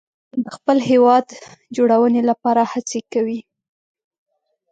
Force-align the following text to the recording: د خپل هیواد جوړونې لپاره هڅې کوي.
د 0.43 0.45
خپل 0.55 0.77
هیواد 0.89 1.25
جوړونې 1.77 2.21
لپاره 2.29 2.61
هڅې 2.71 2.99
کوي. 3.13 3.39